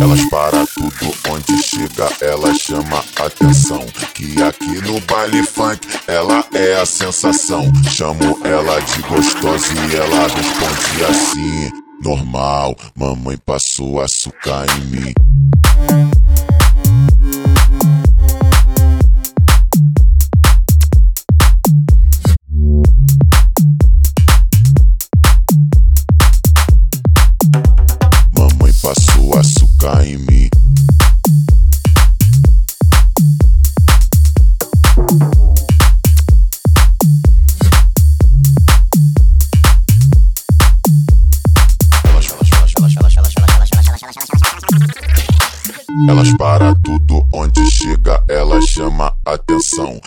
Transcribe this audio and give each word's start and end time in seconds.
Elas 0.00 0.24
para 0.30 0.66
tudo 0.66 1.14
onde 1.28 1.62
chega, 1.62 2.08
ela 2.20 2.54
chama 2.54 3.04
atenção. 3.16 3.84
Que 4.14 4.40
aqui 4.42 4.80
no 4.82 5.00
baile 5.00 5.42
funk 5.42 5.86
ela 6.06 6.44
é 6.52 6.80
a 6.80 6.86
sensação. 6.86 7.70
Chamo 7.90 8.38
ela 8.44 8.78
de 8.80 9.02
gostosa 9.02 9.72
e 9.74 9.96
ela 9.96 10.28
responde 10.28 11.04
assim: 11.08 11.72
Normal, 12.02 12.76
mamãe 12.94 13.36
passou 13.44 14.00
açúcar 14.00 14.66
em 14.76 14.84
mim. 14.86 15.29
Elas 46.08 46.32
para 46.36 46.74
tudo 46.76 47.26
onde 47.32 47.68
chega, 47.70 48.22
ela 48.28 48.60
chama 48.62 49.12
atenção. 49.26 50.00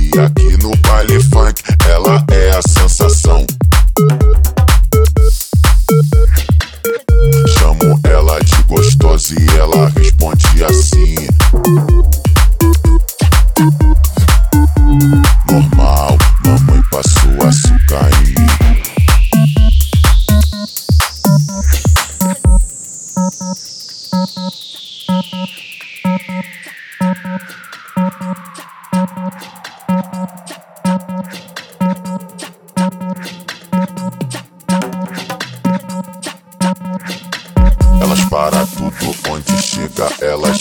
E 0.00 0.18
aqui 0.18 0.43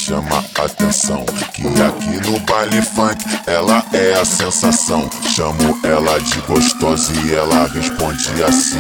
chama 0.04 0.44
atenção. 0.60 1.26
Que 1.54 1.64
aqui 1.82 2.30
no 2.30 2.38
baile 2.42 2.82
funk 2.82 3.24
ela 3.48 3.86
é 3.94 4.20
a 4.20 4.26
sensação. 4.26 5.10
Chamo 5.34 5.80
ela 5.84 6.20
de 6.20 6.42
gostosa 6.42 7.14
e 7.26 7.34
ela 7.34 7.68
responde 7.68 8.44
assim: 8.44 8.78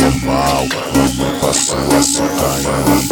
Normal, 0.00 0.66
mamãe 0.94 1.38
passou 1.40 1.78
açúcar 1.96 2.58
em 2.58 2.90
mim. 2.90 3.08